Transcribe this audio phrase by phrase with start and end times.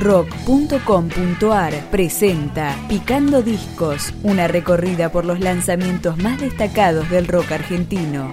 [0.00, 8.32] rock.com.ar presenta Picando Discos, una recorrida por los lanzamientos más destacados del rock argentino.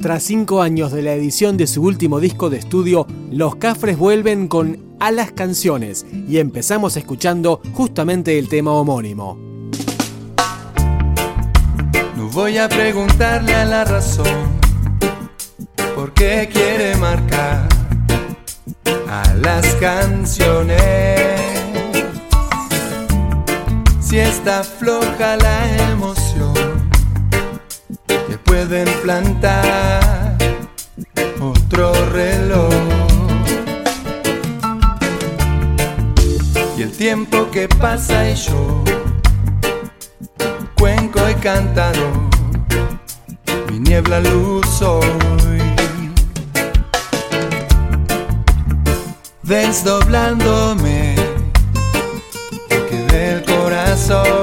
[0.00, 4.46] Tras cinco años de la edición de su último disco de estudio, los Cafres vuelven
[4.46, 9.36] con A las canciones y empezamos escuchando justamente el tema homónimo.
[12.16, 14.65] No voy a preguntarle a la razón
[19.46, 21.30] las canciones.
[24.00, 25.58] Si está floja la
[25.92, 26.54] emoción
[28.28, 30.36] que pueden plantar
[31.40, 32.74] otro reloj.
[36.76, 38.82] Y el tiempo que pasa y yo
[40.76, 42.08] cuenco y cántaro,
[43.70, 45.45] mi niebla luz soy.
[49.46, 51.14] Desdoblándome,
[52.68, 54.35] que del corazón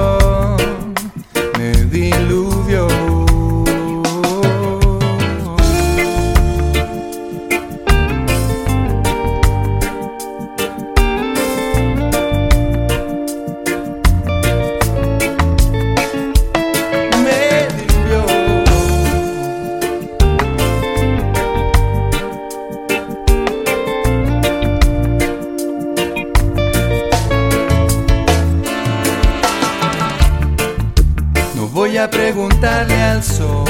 [32.04, 33.64] a preguntarle al sol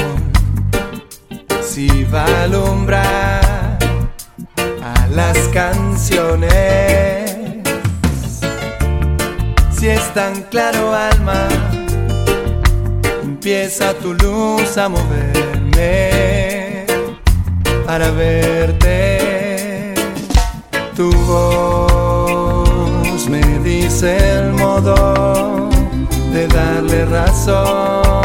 [1.61, 3.77] si va a alumbrar
[4.81, 6.51] a las canciones.
[9.71, 11.47] Si es tan claro, alma,
[13.21, 16.07] empieza tu luz a moverme
[17.85, 19.93] para verte.
[20.95, 22.49] Tu voz
[23.29, 25.69] me dice el modo
[26.31, 28.22] de darle razón.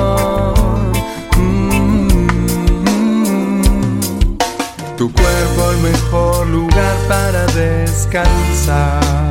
[5.59, 9.28] El mejor lugar para descansar.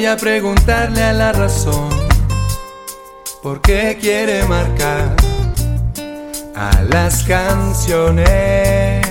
[0.00, 1.90] Voy a preguntarle a la razón
[3.42, 5.14] por qué quiere marcar
[6.56, 9.06] a las canciones.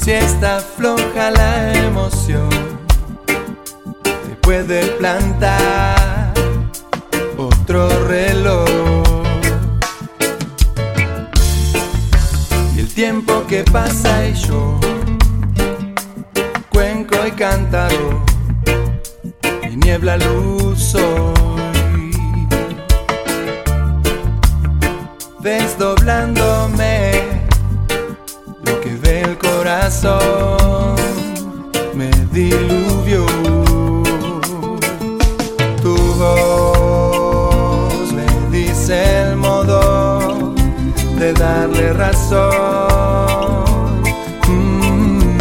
[0.00, 2.48] Si está floja la emoción,
[4.06, 6.32] se puede plantar
[7.36, 8.66] otro reloj.
[12.74, 14.77] Y el tiempo que pasa y yo
[41.18, 42.48] de darle razón.
[44.46, 45.36] Mm.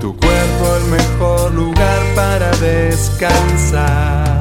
[0.00, 4.31] Tu cuerpo el mejor lugar para descansar.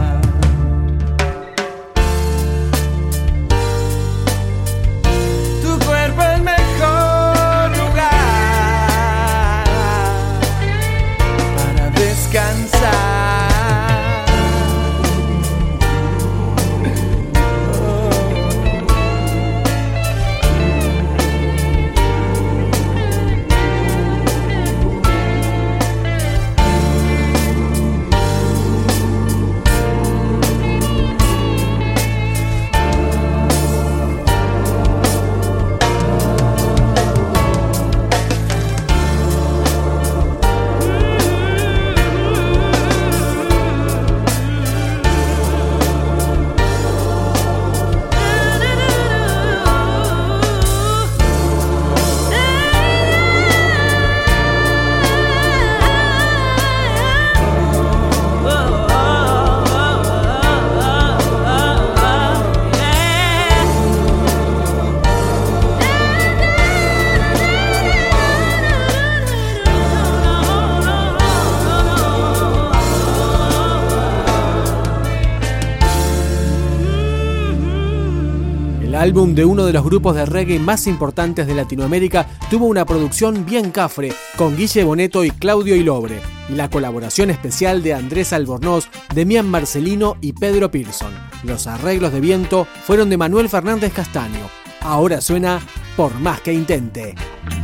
[79.01, 83.47] Álbum de uno de los grupos de reggae más importantes de Latinoamérica tuvo una producción
[83.47, 88.89] bien cafre con Guille Boneto y Claudio Ilobre y la colaboración especial de Andrés Albornoz,
[89.15, 91.11] Demián Marcelino y Pedro Pearson.
[91.41, 94.47] Los arreglos de viento fueron de Manuel Fernández Castaño.
[94.81, 95.59] Ahora suena
[95.97, 97.15] Por más que intente.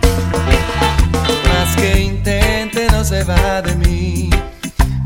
[0.02, 4.32] Por más que intente no se va de mí.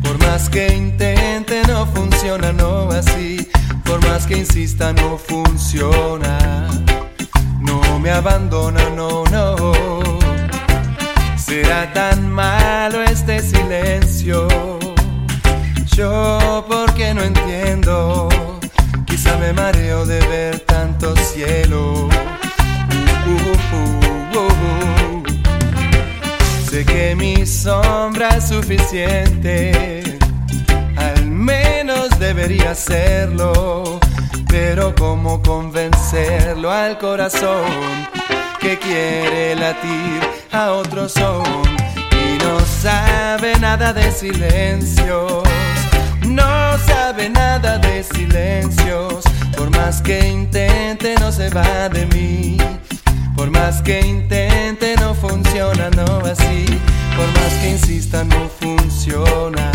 [0.01, 3.45] Por más que intente no funciona, no así.
[3.91, 6.69] Por más que insista no funciona.
[7.59, 9.57] No me abandona, no, no.
[11.35, 14.47] Será tan malo este silencio.
[15.93, 18.29] Yo porque no entiendo.
[19.07, 22.07] Quizá me mareo de ver tanto cielo.
[23.27, 25.23] Uh, uh, uh,
[26.69, 30.17] sé que mi sombra es suficiente.
[30.95, 33.99] Al menos debería serlo.
[34.47, 37.65] Pero cómo convencerlo al corazón
[38.59, 40.19] que quiere latir
[40.51, 41.43] a otro son
[42.11, 45.43] y no sabe nada de silencios.
[46.27, 49.23] No sabe nada de silencios.
[49.57, 52.57] Por más que intente, no se va de mí.
[53.35, 56.65] Por más que intente, no funciona, no así.
[57.15, 59.71] Por más que insista, no funciona.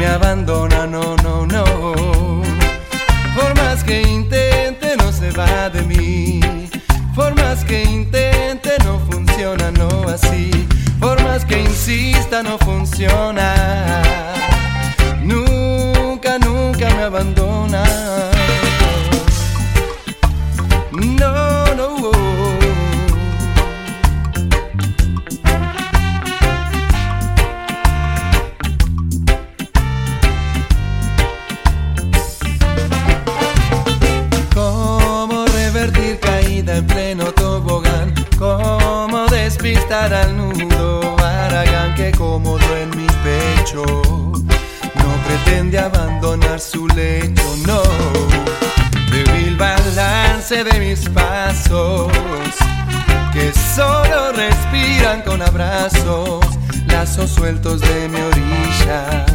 [0.00, 1.64] Me abandona, no, no, no.
[3.36, 6.40] Por más que intente, no se va de mí.
[7.14, 10.66] Por más que intente, no funciona, no así.
[10.98, 13.52] Por más que insista, no funciona.
[15.22, 17.84] Nunca, nunca me abandona.
[20.92, 21.49] No.
[40.00, 43.84] Al nudo Aragán que cómodo en mi pecho?
[43.84, 47.82] No pretende abandonar su lecho, no.
[49.10, 52.10] Débil balance de mis pasos,
[53.32, 56.46] que solo respiran con abrazos,
[56.86, 59.26] lazos sueltos de mi orilla,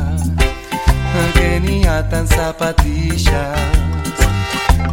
[1.35, 3.85] que ni atan zapatillas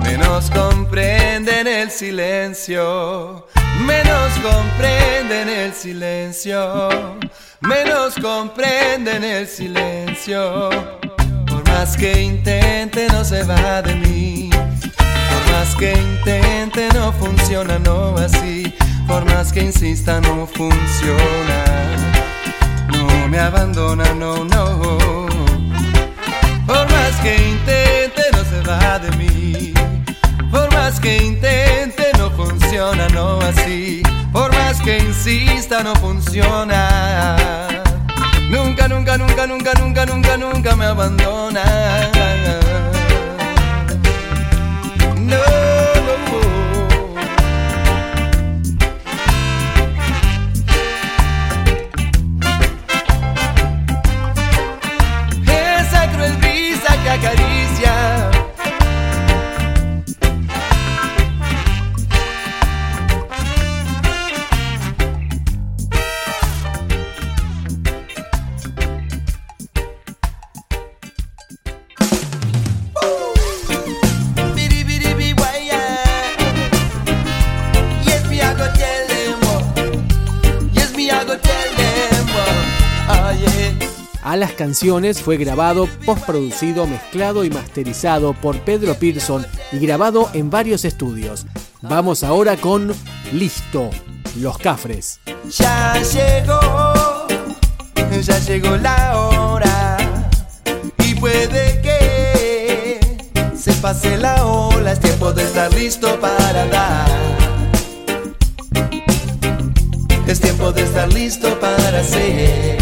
[0.00, 3.46] menos comprenden el silencio,
[3.84, 7.18] menos comprenden el silencio,
[7.60, 10.70] menos comprenden el silencio.
[11.46, 17.78] Por más que intente no se va de mí, por más que intente no funciona,
[17.78, 18.74] no así,
[19.06, 21.64] por más que insista no funciona,
[22.92, 25.26] no me abandona, no, no.
[26.66, 28.21] Por más que intente
[28.62, 29.74] va de mí.
[30.50, 34.02] Por más que intente no funciona, no así.
[34.32, 37.36] Por más que insista no funciona.
[38.50, 41.62] Nunca, nunca, nunca, nunca, nunca, nunca, nunca me abandona.
[84.32, 90.48] A las canciones fue grabado, postproducido, mezclado y masterizado por Pedro Pearson y grabado en
[90.48, 91.44] varios estudios.
[91.82, 92.94] Vamos ahora con
[93.34, 93.90] Listo,
[94.40, 95.20] Los Cafres.
[95.50, 97.26] Ya llegó,
[98.22, 99.98] ya llegó la hora
[101.04, 103.00] y puede que
[103.54, 107.10] se pase la ola, es tiempo de estar listo para dar.
[110.26, 112.81] Es tiempo de estar listo para hacer.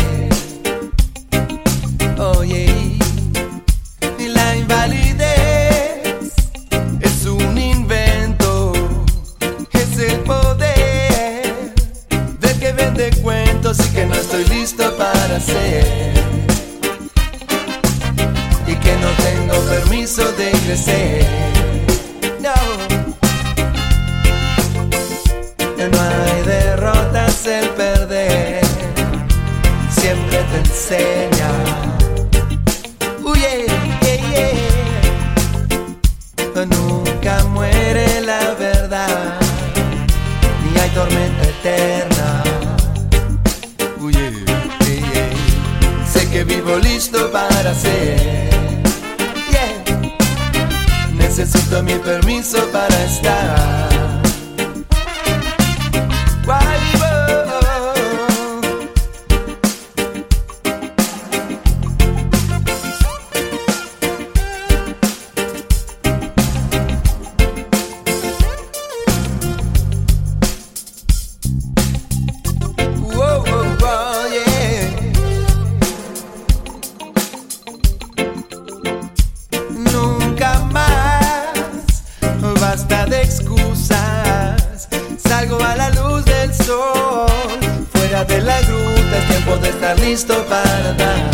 [90.11, 91.31] Listo para dar.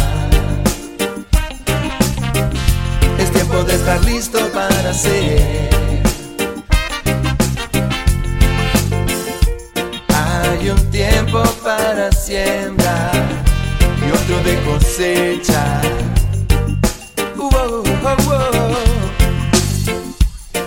[3.18, 5.71] Es tiempo de estar listo para ser.
[10.09, 13.14] Hay un tiempo para siembrar
[14.06, 15.80] y otro de cosecha.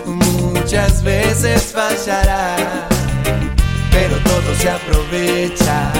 [0.05, 2.87] Muchas veces fallará,
[3.91, 5.91] pero todo se aprovecha.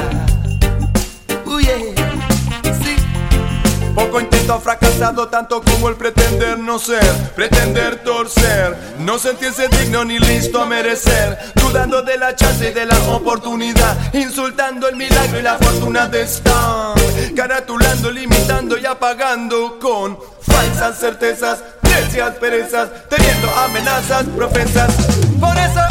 [4.00, 7.03] Poco intento fracasado tanto como el pretender no ser,
[7.36, 12.86] pretender torcer, no sentirse digno ni listo a merecer, dudando de la chance y de
[12.86, 16.96] la oportunidad, insultando el milagro y la fortuna de estar,
[17.36, 24.94] caratulando, limitando y apagando con falsas certezas, necias perezas, teniendo amenazas profesas.
[25.41, 25.82] Por eso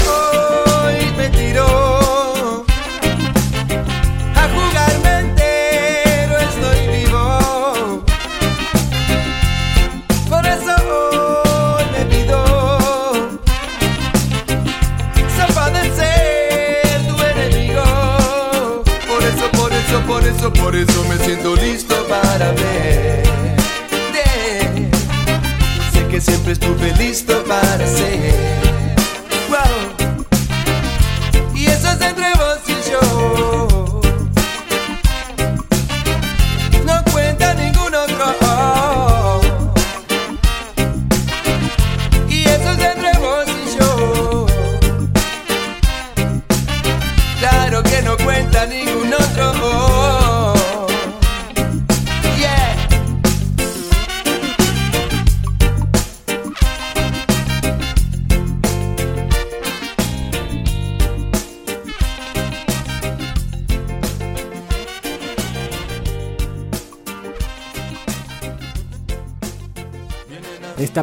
[0.83, 2.08] hoy me tiro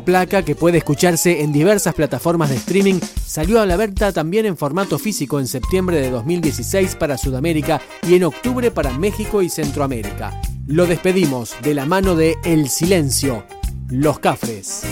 [0.06, 4.56] placa, que puede escucharse en diversas plataformas de streaming, salió a la venta también en
[4.56, 10.40] formato físico en septiembre de 2016 para Sudamérica y en octubre para México y Centroamérica.
[10.68, 13.44] Lo despedimos de la mano de El Silencio,
[13.90, 14.84] Los Cafres.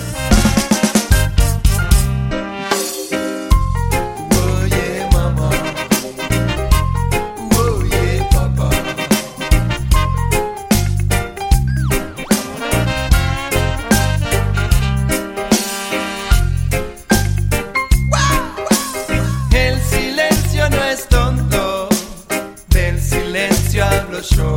[24.24, 24.53] show.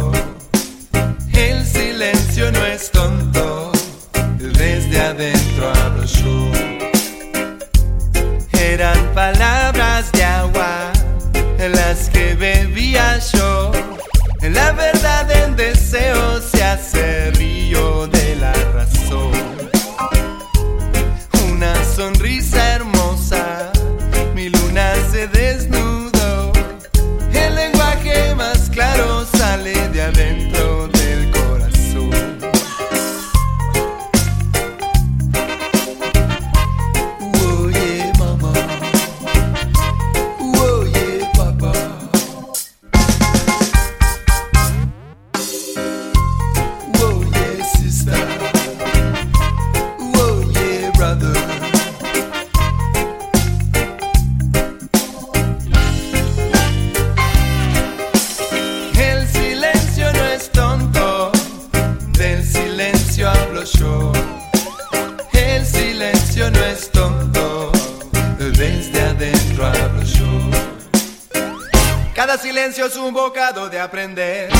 [72.68, 74.50] Es un bocado de aprender.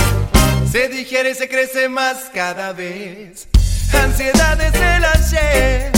[0.70, 3.48] Se digiere y se crece más cada vez.
[3.92, 5.90] Ansiedad es el ayer.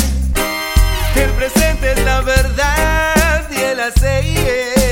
[1.14, 4.87] El presente es la verdad y el hacer.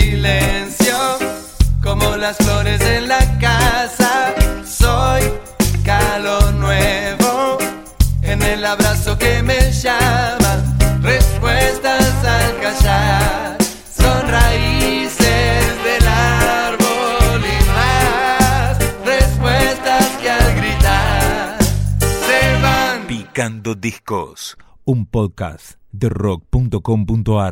[0.00, 0.96] Silencio,
[1.82, 4.34] como las flores en la casa.
[4.64, 5.22] Soy
[5.84, 7.58] calor nuevo
[8.22, 10.52] en el abrazo que me llama.
[11.02, 13.58] Respuestas al callar,
[13.98, 18.78] son raíces del árbol y más.
[19.04, 21.58] Respuestas que al gritar
[22.26, 23.06] se van.
[23.06, 27.50] Picando Discos, un podcast de rock.com.ar.